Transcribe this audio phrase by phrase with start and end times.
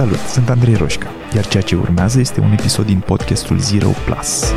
[0.00, 4.54] Salut, sunt Andrei Roșca, iar ceea ce urmează este un episod din podcastul Zero Plus.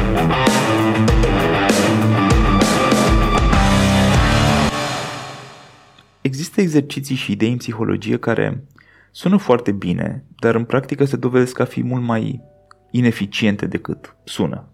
[6.22, 8.64] Există exerciții și idei în psihologie care
[9.12, 12.42] sună foarte bine, dar în practică se dovedesc a fi mult mai
[12.92, 14.68] ineficiente decât sună.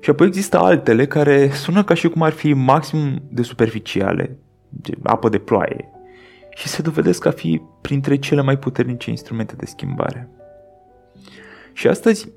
[0.00, 4.36] Și apoi există altele care sună ca și cum ar fi maxim de superficiale,
[4.68, 5.91] de apă de ploaie,
[6.54, 10.28] și se dovedesc a fi printre cele mai puternice instrumente de schimbare.
[11.72, 12.28] Și astăzi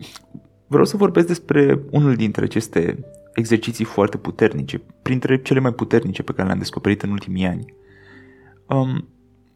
[0.67, 6.31] vreau să vorbesc despre unul dintre aceste exerciții foarte puternice, printre cele mai puternice pe
[6.31, 7.73] care le-am descoperit în ultimii ani.
[8.65, 9.07] Um,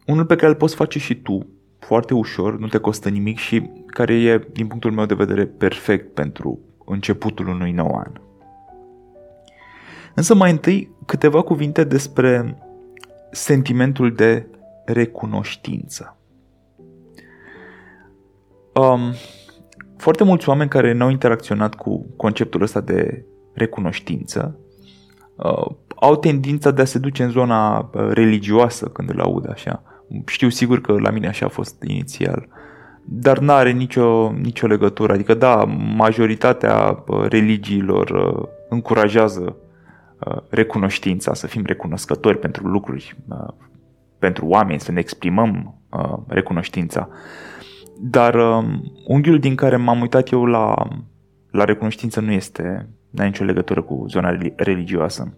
[0.06, 1.46] unul pe care îl poți face și tu,
[1.78, 6.14] foarte ușor, nu te costă nimic și care e, din punctul meu de vedere, perfect
[6.14, 8.12] pentru începutul unui nou an.
[10.14, 12.56] Însă mai întâi câteva cuvinte despre
[13.30, 14.46] sentimentul de
[14.84, 16.16] recunoștință.
[18.74, 19.00] Um,
[19.96, 24.58] foarte mulți oameni care n-au interacționat cu conceptul ăsta de recunoștință
[25.36, 29.82] uh, au tendința de a se duce în zona uh, religioasă când îl aud așa.
[30.26, 32.48] Știu sigur că la mine așa a fost inițial,
[33.04, 35.12] dar nu are nicio, nicio legătură.
[35.12, 35.64] Adică da,
[35.96, 39.69] majoritatea uh, religiilor uh, încurajează Uh,
[40.48, 43.54] recunoștința, să fim recunoscători pentru lucruri, uh,
[44.18, 47.08] pentru oameni, să ne exprimăm uh, recunoștința.
[48.00, 50.74] Dar um, unghiul din care m-am uitat eu la,
[51.50, 55.34] la recunoștință nu este, nu are nicio legătură cu zona religioasă.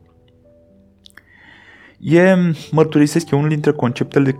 [1.98, 2.34] E,
[2.70, 4.39] mărturisesc, e unul dintre conceptele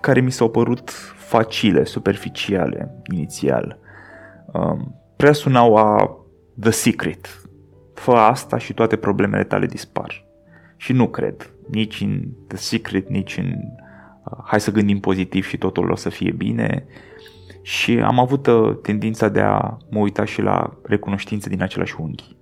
[0.00, 3.78] care mi s-au părut facile, superficiale, inițial.
[4.52, 6.18] Um, prea sunau a
[6.60, 7.43] The Secret,
[8.04, 10.24] fă asta și toate problemele tale dispar.
[10.76, 13.52] Și nu cred, nici în The Secret, nici în
[14.24, 16.84] uh, hai să gândim pozitiv și totul o să fie bine.
[17.62, 22.36] Și am avut uh, tendința de a mă uita și la recunoștință din același unghi.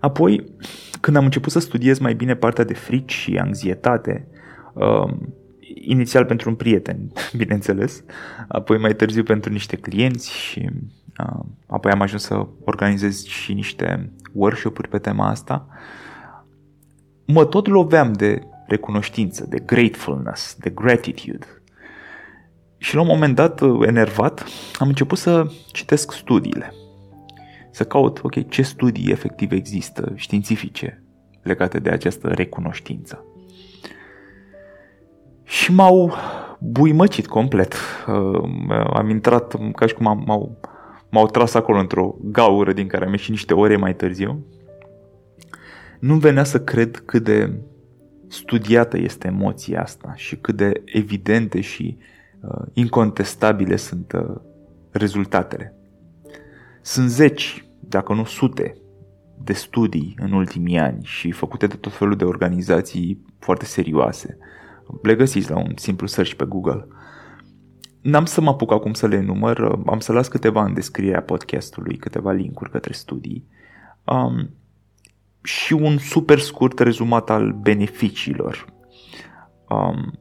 [0.00, 0.44] Apoi,
[1.00, 4.28] când am început să studiez mai bine partea de frici și anxietate,
[4.72, 5.12] uh,
[5.74, 8.04] inițial pentru un prieten, bineînțeles,
[8.48, 10.70] apoi mai târziu pentru niște clienți și
[11.18, 15.66] Uh, apoi am ajuns să organizez și niște workshop-uri pe tema asta.
[17.26, 21.46] Mă tot loveam de recunoștință, de gratefulness, de gratitude.
[22.78, 24.46] Și la un moment dat, uh, enervat,
[24.78, 26.72] am început să citesc studiile.
[27.70, 31.02] Să caut, ok, ce studii efectiv există, științifice,
[31.42, 33.24] legate de această recunoștință.
[35.46, 36.14] Și m-au
[36.58, 37.74] buimăcit complet.
[38.06, 40.58] Uh, am intrat ca și cum am, m-au
[41.10, 44.44] m-au tras acolo într-o gaură din care am ieșit niște ore mai târziu.
[45.98, 47.52] Nu venea să cred cât de
[48.28, 51.96] studiată este emoția asta și cât de evidente și
[52.40, 54.36] uh, incontestabile sunt uh,
[54.90, 55.74] rezultatele.
[56.82, 58.76] Sunt zeci, dacă nu sute,
[59.44, 64.38] de studii în ultimii ani și făcute de tot felul de organizații foarte serioase.
[65.02, 66.86] Le găsiți la un simplu search pe Google.
[68.00, 71.96] N-am să mă apuc acum să le număr, am să las câteva în descrierea podcastului,
[71.96, 73.46] câteva linkuri către studii
[74.04, 74.50] um,
[75.42, 78.64] și un super scurt rezumat al beneficiilor.
[79.68, 80.18] Um,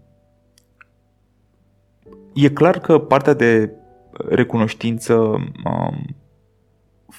[2.33, 3.71] e clar că partea de
[4.29, 6.15] recunoștință um,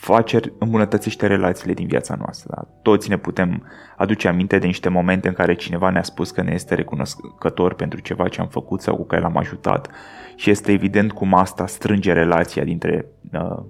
[0.00, 2.52] face, îmbunătățește relațiile din viața noastră.
[2.56, 2.68] Da?
[2.82, 6.52] Toți ne putem aduce aminte de niște momente în care cineva ne-a spus că ne
[6.52, 9.90] este recunoscător pentru ceva ce am făcut sau cu care l-am ajutat
[10.34, 13.62] și este evident cum asta strânge relația dintre uh,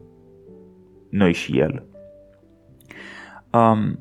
[1.10, 1.84] noi și el.
[3.52, 3.98] Um,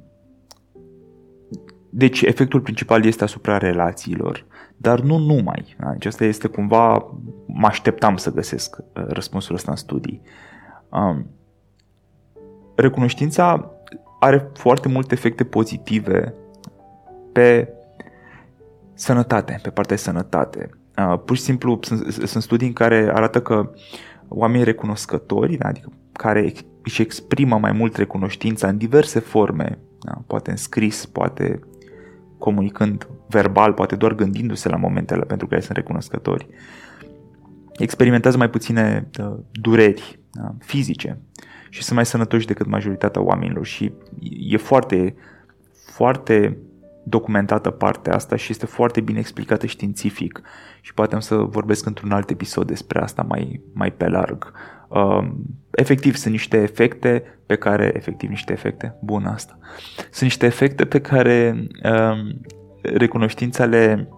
[1.89, 4.45] deci efectul principal este asupra relațiilor,
[4.77, 5.75] dar nu numai.
[5.79, 5.91] Da?
[5.91, 7.11] Deci asta este cumva,
[7.47, 10.21] mă așteptam să găsesc uh, răspunsul ăsta în studii.
[10.89, 11.29] Um,
[12.75, 13.71] recunoștința
[14.19, 16.33] are foarte multe efecte pozitive
[17.31, 17.73] pe
[18.93, 20.69] sănătate, pe partea de sănătate.
[20.97, 23.71] Uh, pur și simplu sunt, sunt studii în care arată că
[24.27, 30.21] oamenii recunoscători, adică care își exprimă mai mult recunoștința în diverse forme, da?
[30.27, 31.59] poate în scris, poate
[32.37, 36.47] comunicând verbal, poate doar gândindu-se la momentele pentru care sunt recunoscători,
[37.77, 40.55] experimentează mai puține uh, dureri da?
[40.59, 41.19] fizice
[41.75, 43.65] și sunt mai sănătoși decât majoritatea oamenilor.
[43.65, 43.91] Și
[44.39, 45.15] e foarte,
[45.91, 46.57] foarte
[47.03, 50.41] documentată partea asta și este foarte bine explicată științific.
[50.81, 54.51] Și poate am să vorbesc într-un alt episod despre asta mai, mai pe larg.
[54.87, 55.27] Uh,
[55.71, 59.57] efectiv, sunt niște efecte pe care, efectiv niște efecte, bun asta,
[59.97, 62.35] sunt niște efecte pe care uh,
[62.81, 64.09] recunoștința le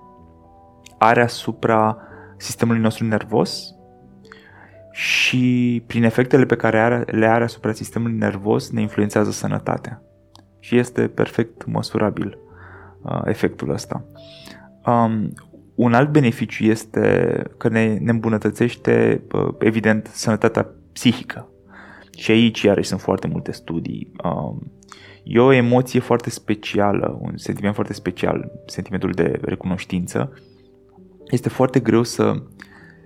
[0.97, 1.97] are asupra
[2.37, 3.76] sistemului nostru nervos
[4.97, 10.01] și prin efectele pe care are, le are asupra sistemului nervos ne influențează sănătatea.
[10.59, 12.37] Și este perfect măsurabil
[13.01, 14.05] uh, efectul ăsta.
[14.85, 15.33] Um,
[15.75, 21.49] un alt beneficiu este că ne, ne îmbunătățește, uh, evident, sănătatea psihică.
[22.17, 24.11] Și aici, iarăși, sunt foarte multe studii.
[24.23, 24.71] Um,
[25.23, 30.33] e o emoție foarte specială, un sentiment foarte special, sentimentul de recunoștință.
[31.27, 32.43] Este foarte greu să,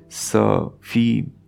[0.08, 1.40] să fii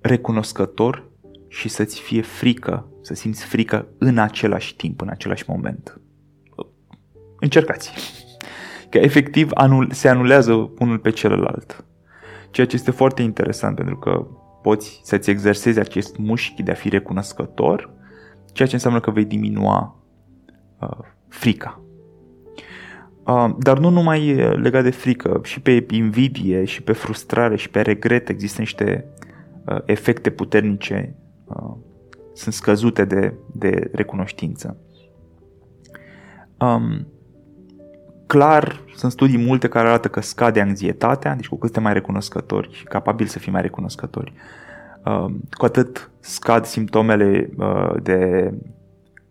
[0.00, 1.08] recunoscător
[1.48, 6.00] și să-ți fie frică, să simți frică în același timp, în același moment.
[7.40, 7.92] Încercați!
[8.90, 11.84] Că efectiv anul, se anulează unul pe celălalt.
[12.50, 14.26] Ceea ce este foarte interesant pentru că
[14.62, 17.90] poți să-ți exersezi acest mușchi de a fi recunoscător,
[18.52, 19.96] ceea ce înseamnă că vei diminua
[20.80, 20.98] uh,
[21.28, 21.80] frica.
[23.26, 27.80] Uh, dar nu numai legat de frică, și pe invidie, și pe frustrare, și pe
[27.80, 29.19] regret există niște uh,
[29.84, 31.14] efecte puternice,
[31.44, 31.76] uh,
[32.34, 34.76] sunt scăzute de, de recunoștință.
[36.58, 37.06] Um,
[38.26, 42.72] clar, sunt studii multe care arată că scade anxietatea, deci cu cât suntem mai recunoscători
[42.72, 44.32] și capabili să fim mai recunoscători,
[45.04, 48.52] uh, cu atât scad simptomele uh, de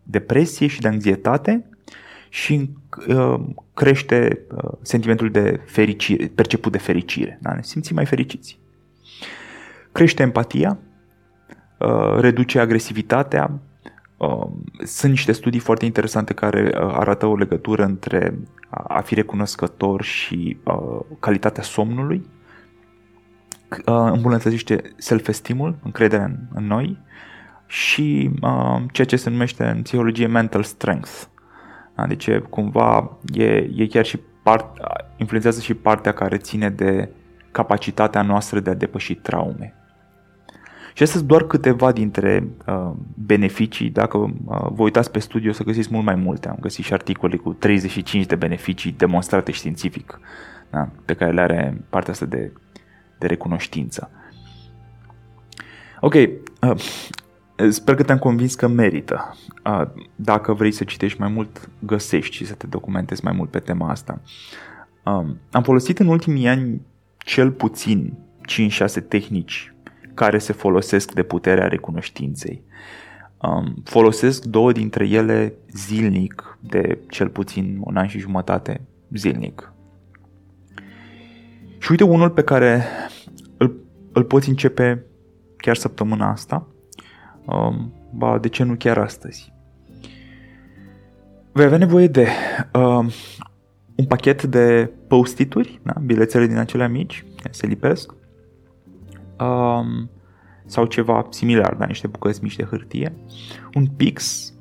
[0.03, 1.69] depresie și de anxietate
[2.29, 2.69] și
[3.07, 3.39] uh,
[3.73, 4.45] crește
[4.81, 7.39] sentimentul de fericire, perceput de fericire.
[7.41, 7.53] Da?
[7.53, 8.59] Ne simțim mai fericiți.
[9.91, 10.77] Crește empatia,
[12.17, 13.59] reduce agresivitatea,
[14.83, 18.39] sunt niște studii foarte interesante care arată o legătură între
[18.69, 22.25] a fi recunoscător și uh, calitatea somnului,
[23.69, 26.97] uh, îmbunătățește self-esteem-ul, încrederea în, în noi
[27.65, 31.23] și uh, ceea ce se numește în psihologie mental strength.
[32.07, 33.45] Deci cumva e,
[33.75, 34.77] e chiar și part,
[35.17, 37.09] influențează și partea care ține de
[37.51, 39.78] capacitatea noastră de a depăși traume.
[40.99, 42.91] Și astea sunt doar câteva dintre uh,
[43.25, 43.89] beneficii.
[43.89, 46.49] Dacă uh, vă uitați pe studiu, o să găsiți mult mai multe.
[46.49, 50.19] Am găsit și articole cu 35 de beneficii demonstrate științific,
[50.69, 50.89] da?
[51.05, 52.51] pe care le are partea asta de,
[53.17, 54.09] de recunoștință.
[55.99, 56.75] Ok, uh,
[57.69, 59.37] sper că te-am convins că merită.
[59.65, 63.59] Uh, dacă vrei să citești mai mult, găsești și să te documentezi mai mult pe
[63.59, 64.21] tema asta.
[65.05, 66.81] Uh, am folosit în ultimii ani
[67.17, 68.13] cel puțin
[68.47, 69.73] 5-6 tehnici
[70.19, 72.63] care se folosesc de puterea recunoștinței.
[73.41, 78.81] Um, folosesc două dintre ele zilnic, de cel puțin un an și jumătate
[79.15, 79.73] zilnic.
[81.77, 82.85] Și uite unul pe care
[83.57, 83.75] îl,
[84.11, 85.05] îl poți începe
[85.57, 86.67] chiar săptămâna asta,
[87.45, 89.53] um, ba, de ce nu chiar astăzi.
[91.51, 92.27] Vei avea nevoie de
[92.73, 93.09] um,
[93.95, 95.93] un pachet de post-it-uri, da?
[96.05, 98.17] bilețele din acelea mici, se lipesc,
[99.39, 100.09] um,
[100.65, 103.13] sau ceva similar, da, niște bucăți mici de hârtie,
[103.73, 104.53] un pix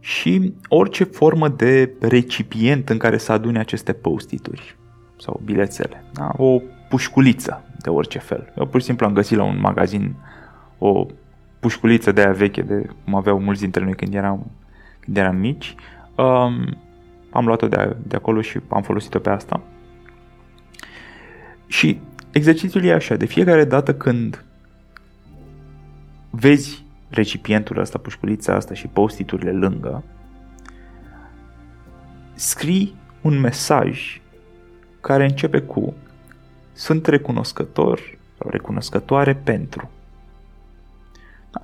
[0.00, 4.76] și orice formă de recipient în care să adune aceste post-it-uri
[5.18, 6.04] sau bilețele.
[6.12, 6.32] Da?
[6.36, 8.52] O pușculiță de orice fel.
[8.58, 10.14] Eu pur și simplu am găsit la un magazin
[10.78, 11.06] o
[11.60, 14.50] pușculiță de aia veche, de cum aveau mulți dintre noi când eram,
[15.00, 15.74] când eram mici.
[16.16, 16.76] Um,
[17.30, 19.60] am luat-o de, de acolo și am folosit-o pe asta.
[21.66, 22.00] Și
[22.32, 24.44] Exercițiul e așa, de fiecare dată când
[26.30, 30.04] vezi recipientul ăsta, pușculița asta și postiturile lângă,
[32.34, 34.20] scrii un mesaj
[35.00, 35.94] care începe cu
[36.72, 38.00] sunt recunoscător
[38.38, 39.90] sau recunoscătoare pentru.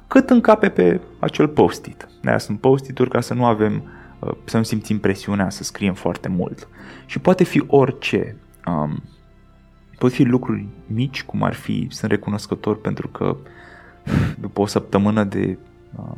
[0.06, 2.08] Cât încape pe acel post-it.
[2.20, 3.82] de sunt post-it-uri ca să nu avem,
[4.18, 6.68] uh, să nu simțim presiunea să scriem foarte mult.
[7.06, 8.36] Și poate fi orice.
[8.66, 9.02] Um,
[9.98, 13.36] Pot fi lucruri mici, cum ar fi, sunt recunoscător pentru că
[14.40, 15.58] după o săptămână de
[15.96, 16.16] uh,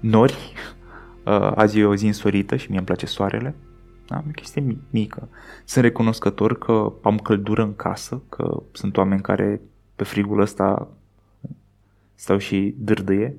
[0.00, 0.52] nori,
[1.24, 3.54] uh, azi e o zi însorită și mie îmi place soarele,
[4.06, 4.22] da?
[4.28, 5.28] o chestie mică.
[5.64, 9.60] Sunt recunoscător că am căldură în casă, că sunt oameni care
[9.96, 10.88] pe frigul ăsta
[12.14, 13.36] stau și dârdâie.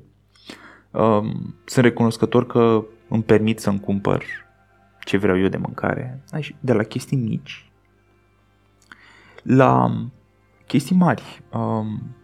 [0.92, 4.24] Um, sunt recunoscător că îmi permit să-mi cumpăr
[5.04, 6.22] ce vreau eu de mâncare.
[6.60, 7.73] De la chestii mici
[9.44, 10.02] la
[10.68, 11.42] chestii mari.
[11.52, 12.16] Um,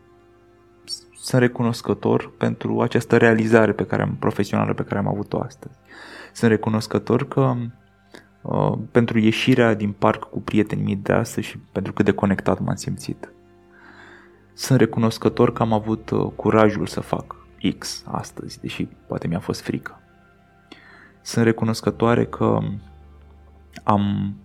[1.22, 5.78] sunt recunoscător pentru această realizare pe care am, profesională pe care am avut-o astăzi.
[6.34, 7.56] Sunt recunoscător că
[8.42, 12.60] uh, pentru ieșirea din parc cu prietenii mei de astăzi și pentru cât de conectat
[12.60, 13.32] m-am simțit.
[14.54, 17.36] Sunt recunoscător că am avut uh, curajul să fac
[17.78, 20.00] X astăzi, deși poate mi-a fost frică.
[21.22, 22.60] Sunt recunoscătoare că
[23.84, 24.36] am,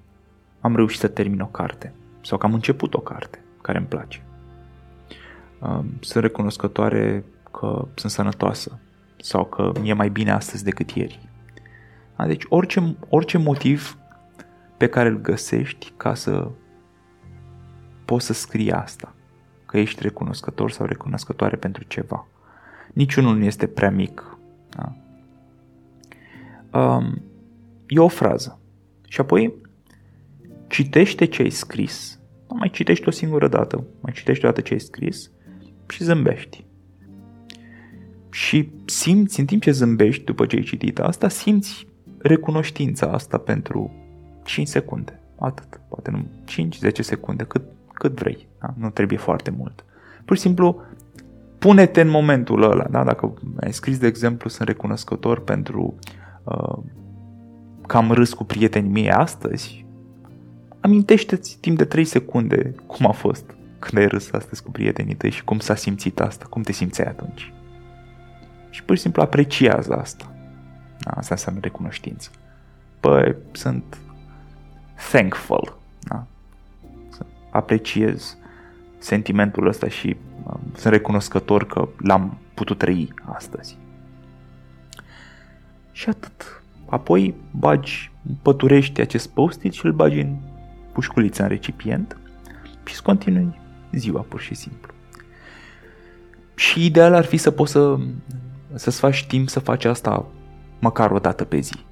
[0.60, 4.24] am reușit să termin o carte sau că am început o carte care îmi place.
[5.60, 8.78] Um, sunt recunoscătoare că sunt sănătoasă
[9.16, 11.28] sau că mi-e mai bine astăzi decât ieri.
[12.26, 13.98] Deci orice, orice motiv
[14.76, 16.50] pe care îl găsești ca să
[18.04, 19.14] poți să scrii asta,
[19.66, 22.26] că ești recunoscător sau recunoscătoare pentru ceva.
[22.92, 24.36] Niciunul nu este prea mic.
[24.68, 24.92] Da?
[26.78, 27.22] Um,
[27.86, 28.58] e o frază.
[29.08, 29.54] Și apoi
[30.68, 32.13] citește ce ai scris.
[32.56, 35.30] Mai citești o singură dată, mai citești o dată ce ai scris
[35.88, 36.64] și zâmbești.
[38.30, 41.86] Și simți, în timp ce zâmbești după ce ai citit asta, simți
[42.18, 43.92] recunoștința asta pentru
[44.44, 45.20] 5 secunde.
[45.38, 45.80] Atât.
[45.88, 46.26] Poate nu
[46.90, 48.46] 5-10 secunde, cât, cât vrei.
[48.60, 48.74] Da?
[48.78, 49.84] Nu trebuie foarte mult.
[50.24, 50.82] Pur și simplu,
[51.58, 52.86] pune-te în momentul ăla.
[52.90, 53.04] Da?
[53.04, 55.94] Dacă ai scris, de exemplu, sunt recunoscător pentru
[56.44, 56.78] uh,
[57.86, 59.83] că am râs cu prietenii mei astăzi,
[60.84, 63.44] amintește-ți timp de 3 secunde cum a fost
[63.78, 67.08] când ai râs astăzi cu prietenii tăi și cum s-a simțit asta, cum te simțeai
[67.08, 67.52] atunci.
[68.70, 70.32] Și pur și simplu apreciază asta.
[70.98, 72.30] Da, asta înseamnă recunoștință.
[73.00, 73.98] Păi, sunt
[75.10, 75.78] thankful.
[76.00, 76.26] Da?
[77.50, 78.36] Apreciez
[78.98, 83.78] sentimentul ăsta și um, sunt recunoscător că l-am putut trăi astăzi.
[85.92, 86.62] Și atât.
[86.88, 88.10] Apoi bagi,
[88.42, 90.36] păturești acest post-it și îl bagi în
[90.94, 92.16] pușculiță în recipient
[92.84, 93.60] și îți continui
[93.92, 94.92] ziua pur și simplu.
[96.54, 97.96] Și ideal ar fi să poți să,
[98.74, 100.26] să-ți faci timp să faci asta
[100.80, 101.84] măcar o dată pe zi.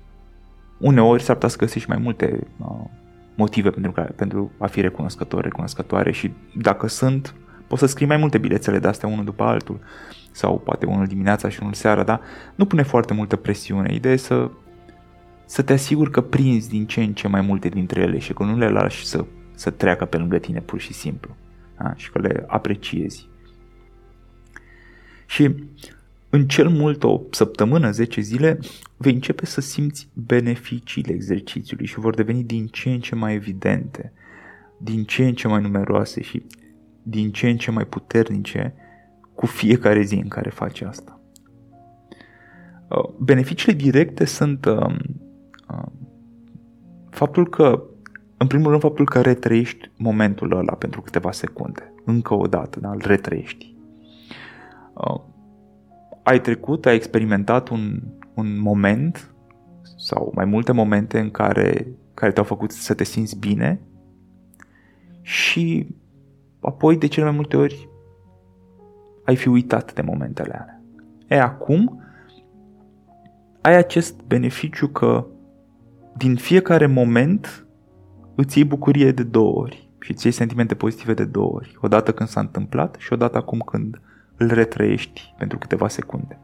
[0.78, 2.84] Uneori s-ar putea să găsești mai multe uh,
[3.34, 7.34] motive pentru, care, pentru a fi recunoscător, recunoscătoare și dacă sunt,
[7.66, 9.80] poți să scrii mai multe bilețele de astea unul după altul
[10.30, 12.20] sau poate unul dimineața și unul seara, dar
[12.54, 13.94] nu pune foarte multă presiune.
[13.94, 14.50] Ideea e să,
[15.52, 18.42] să te asiguri că prinzi din ce în ce mai multe dintre ele și că
[18.42, 21.36] nu le lași să, să treacă pe lângă tine pur și simplu
[21.78, 21.94] da?
[21.96, 23.28] și că le apreciezi.
[25.26, 25.54] Și
[26.30, 28.58] în cel mult o săptămână, 10 zile,
[28.96, 34.12] vei începe să simți beneficiile exercițiului și vor deveni din ce în ce mai evidente,
[34.78, 36.42] din ce în ce mai numeroase și
[37.02, 38.74] din ce în ce mai puternice
[39.34, 41.20] cu fiecare zi în care faci asta.
[42.88, 45.21] Uh, beneficiile directe sunt um, um,
[47.22, 47.82] faptul că,
[48.36, 52.90] în primul rând, faptul că retrăiești momentul ăla pentru câteva secunde, încă o dată, da?
[52.90, 53.74] îl retrăiești.
[54.94, 55.20] Uh,
[56.22, 58.00] ai trecut, ai experimentat un,
[58.34, 59.34] un moment
[59.96, 63.80] sau mai multe momente în care, care te-au făcut să te simți bine
[65.20, 65.86] și
[66.60, 67.88] apoi de cele mai multe ori
[69.24, 70.82] ai fi uitat de momentele alea.
[71.28, 72.02] E, acum
[73.60, 75.26] ai acest beneficiu că
[76.16, 77.66] din fiecare moment
[78.34, 81.76] îți iei bucurie de două ori și îți iei sentimente pozitive de două ori.
[81.80, 84.00] Odată când s-a întâmplat și odată acum când
[84.36, 86.38] îl retrăiești pentru câteva secunde.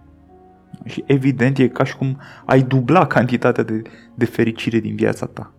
[0.84, 3.82] Și evident e ca și cum ai dubla cantitatea de,
[4.14, 5.52] de fericire din viața ta.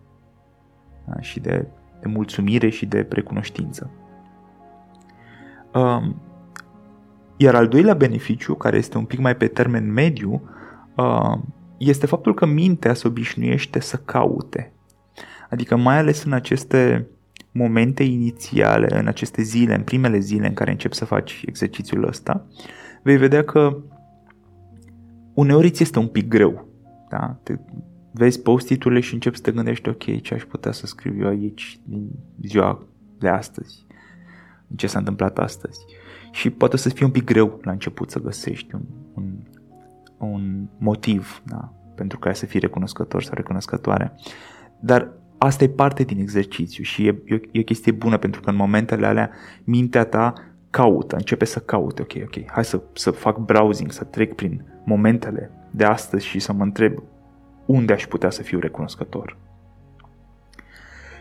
[1.08, 1.22] Da?
[1.22, 1.68] Și de,
[2.00, 3.92] de mulțumire și de recunoștință.
[5.74, 6.22] Um,
[7.38, 10.50] iar al doilea beneficiu, care este un pic mai pe termen mediu,
[10.96, 11.40] uh,
[11.80, 14.72] este faptul că mintea se obișnuiește să caute.
[15.50, 17.08] Adică mai ales în aceste
[17.52, 22.46] momente inițiale, în aceste zile, în primele zile în care începi să faci exercițiul ăsta,
[23.04, 23.78] vei vedea că
[25.34, 26.68] uneori ți este un pic greu.
[27.10, 27.40] Da?
[27.44, 27.56] Te
[28.12, 31.80] vezi post-it-urile și începi să te gândești, ok, ce aș putea să scriu eu aici
[31.84, 32.10] din
[32.42, 32.84] ziua
[33.20, 33.86] de astăzi?
[34.76, 35.80] Ce s-a întâmplat astăzi?
[36.32, 38.82] Și poate să fie un pic greu la început să găsești un,
[39.14, 39.34] un,
[40.20, 41.74] un motiv da?
[41.96, 44.14] pentru care să fii recunoscător sau recunoscătoare.
[44.80, 48.50] Dar asta e parte din exercițiu și e, e, e o chestie bună pentru că
[48.50, 49.32] în momentele alea
[49.64, 50.34] mintea ta
[50.70, 55.52] caută, începe să caute, ok, ok, hai să, să fac browsing, să trec prin momentele
[55.72, 57.04] de astăzi și să mă întreb
[57.66, 59.38] unde aș putea să fiu recunoscător.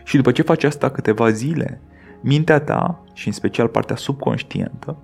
[0.03, 1.81] Și după ce faci asta câteva zile,
[2.21, 4.97] mintea ta, și în special partea subconștientă,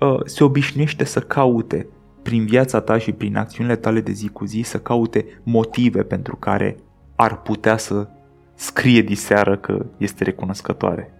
[0.00, 1.86] uh, se obișnuiește să caute
[2.28, 6.36] prin viața ta și prin acțiunile tale de zi cu zi, să caute motive pentru
[6.36, 6.76] care
[7.16, 8.08] ar putea să
[8.54, 11.12] scrie diseară că este recunoscătoare.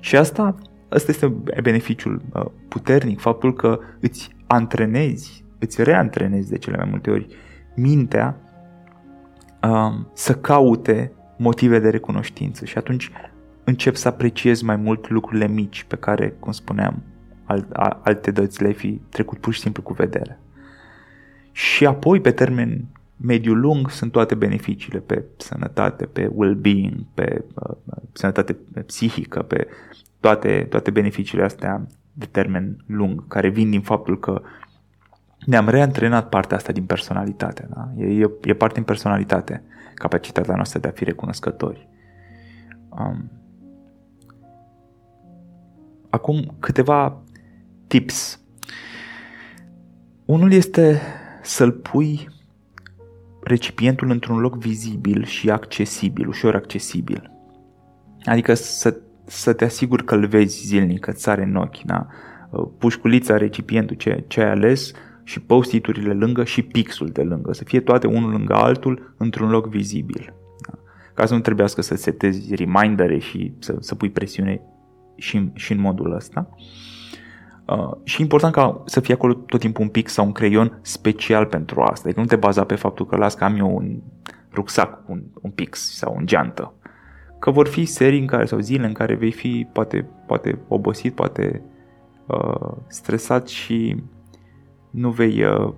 [0.00, 0.54] Și asta,
[0.88, 7.10] asta este beneficiul uh, puternic, faptul că îți antrenezi, îți reantrenezi de cele mai multe
[7.10, 7.26] ori
[7.74, 8.36] mintea
[9.62, 13.10] um, să caute motive de recunoștință și atunci
[13.64, 17.02] încep să apreciezi mai mult lucrurile mici pe care, cum spuneam,
[18.02, 20.38] alte dăți le-ai fi trecut pur și simplu cu vedere.
[21.52, 22.84] Și apoi, pe termen
[23.16, 27.76] mediu lung sunt toate beneficiile pe sănătate, pe well-being, pe uh,
[28.12, 28.52] sănătate
[28.86, 29.66] psihică, pe
[30.20, 34.42] toate, toate beneficiile astea de termen lung, care vin din faptul că
[35.46, 37.68] ne-am reantrenat partea asta din personalitate.
[37.74, 37.88] Da?
[37.96, 39.62] E, e, e parte din personalitate,
[39.94, 41.88] capacitatea noastră de a fi recunoscători.
[42.88, 43.30] Um,
[46.10, 47.22] acum câteva
[47.86, 48.40] tips.
[50.24, 51.00] Unul este
[51.42, 52.28] să-l pui
[53.42, 57.30] recipientul într-un loc vizibil și accesibil, ușor accesibil.
[58.24, 61.82] Adică să, să te asiguri că îl vezi zilnic, că ți are în ochi.
[61.82, 62.06] Da?
[62.78, 67.52] Pușculița, recipientul, ce, ce ai ales și post-it-urile lângă și pixul de lângă.
[67.52, 70.34] Să fie toate unul lângă altul într-un loc vizibil.
[70.68, 70.78] Da?
[71.14, 74.60] Ca să nu trebuiască să setezi remindere și să, să pui presiune
[75.16, 76.48] și, și în modul ăsta.
[76.50, 76.95] Uh,
[78.04, 81.80] și important ca să fie acolo tot timpul un pic sau un creion special pentru
[81.80, 82.02] asta.
[82.04, 83.96] Adică nu te baza pe faptul că las că am eu un
[84.52, 86.72] rucsac, un, un pix sau un geantă.
[87.38, 91.14] Că vor fi serii în care, sau zile în care vei fi poate, poate obosit,
[91.14, 91.62] poate
[92.26, 94.02] uh, stresat și
[94.90, 95.72] nu vei uh,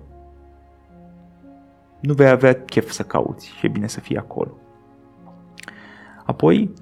[1.99, 4.51] nu vei avea chef să cauți și e bine să fii acolo.
[6.25, 6.73] Apoi,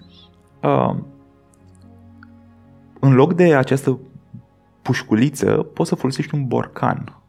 [0.64, 0.96] uh,
[3.00, 4.00] în loc de această
[4.88, 7.22] pușculiță, poți să folosești un borcan.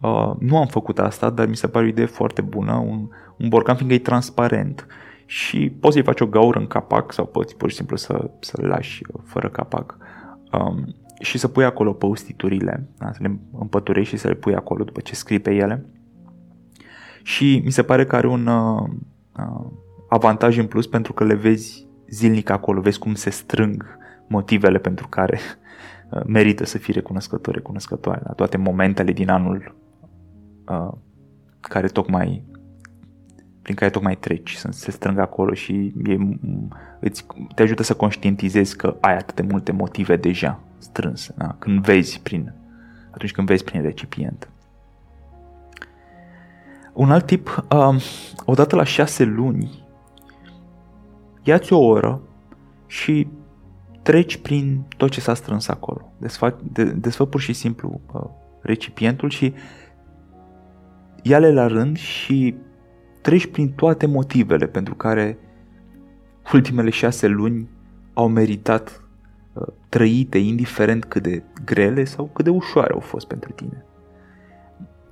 [0.00, 3.48] Uh, nu am făcut asta, dar mi se pare o idee foarte bună, un, un
[3.48, 4.86] borcan fiindcă e transparent
[5.26, 8.66] și poți să-i faci o gaură în capac sau poți pur și simplu să, să-l
[8.66, 9.96] lași fără capac
[10.52, 13.12] um, și să pui acolo postiturile, da?
[13.12, 15.86] să le împăturești și să le pui acolo după ce scrii pe ele.
[17.22, 18.88] Și mi se pare că are un uh,
[19.38, 19.66] uh,
[20.08, 25.08] avantaj în plus pentru că le vezi zilnic acolo, vezi cum se strâng motivele pentru
[25.08, 29.74] care Uh, merită să fii recunoscător, recunoscătoare la toate momentele din anul
[30.68, 30.92] uh,
[31.60, 32.44] care tocmai
[33.62, 36.16] prin care tocmai treci, să se strângă acolo și e,
[37.00, 41.56] îți, te ajută să conștientizezi că ai atât de multe motive deja strânse, da?
[41.58, 42.54] când vezi prin,
[43.10, 44.48] atunci când vezi prin recipient.
[46.92, 48.02] Un alt tip, uh,
[48.44, 49.84] odată la șase luni,
[51.42, 52.20] ia-ți o oră
[52.86, 53.28] și
[54.02, 56.12] treci prin tot ce s-a strâns acolo.
[56.18, 58.24] Desfă, de, desfă pur și simplu uh,
[58.60, 59.54] recipientul și
[61.22, 62.54] ia-le la rând și
[63.20, 65.38] treci prin toate motivele pentru care
[66.52, 67.68] ultimele șase luni
[68.14, 69.04] au meritat
[69.52, 73.84] uh, trăite, indiferent cât de grele sau cât de ușoare au fost pentru tine.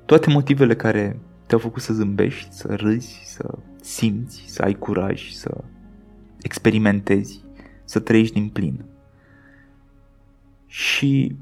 [0.05, 5.65] Toate motivele care te-au făcut să zâmbești, să râzi, să simți, să ai curaj, să
[6.43, 7.45] experimentezi
[7.91, 8.85] să trăiești din plin.
[10.67, 11.37] Și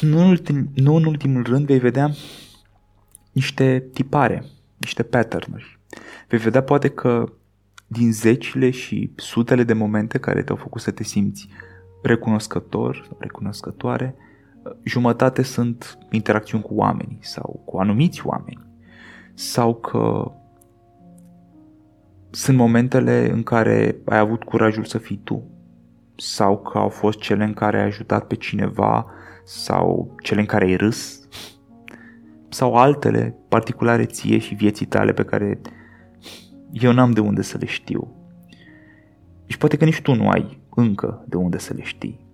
[0.00, 2.10] nu în, ultim, nu în ultimul rând vei vedea
[3.32, 4.44] niște tipare,
[4.76, 5.78] niște pattern-uri.
[6.28, 7.32] Vei vedea poate că
[7.86, 11.48] din zecile și sutele de momente care te-au făcut să te simți
[12.02, 14.14] recunoscător sau recunoscătoare,
[14.82, 18.66] jumătate sunt interacțiuni cu oamenii sau cu anumiți oameni
[19.34, 20.32] sau că
[22.36, 25.42] sunt momentele în care ai avut curajul să fii tu
[26.16, 29.06] sau că au fost cele în care ai ajutat pe cineva
[29.44, 31.28] sau cele în care ai râs
[32.48, 35.60] sau altele particulare ție și vieții tale pe care
[36.70, 38.14] eu n-am de unde să le știu.
[39.46, 42.26] Și poate că nici tu nu ai încă de unde să le știi.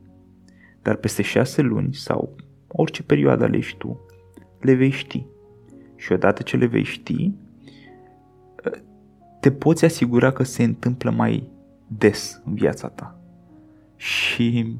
[0.82, 2.36] Dar peste șase luni sau
[2.68, 4.00] orice perioadă alegi tu,
[4.60, 5.26] le vei ști.
[5.96, 7.32] Și odată ce le vei ști,
[9.42, 11.48] te poți asigura că se întâmplă mai
[11.86, 13.18] des în viața ta.
[13.96, 14.76] Și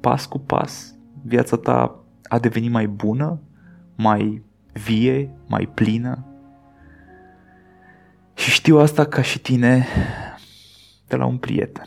[0.00, 3.40] pas cu pas, viața ta a devenit mai bună,
[3.94, 6.24] mai vie, mai plină.
[8.34, 9.86] Și știu asta ca și tine
[11.06, 11.86] de la un prieten.